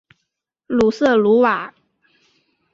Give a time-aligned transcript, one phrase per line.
[0.65, 1.75] 鲁瑟卢瓦。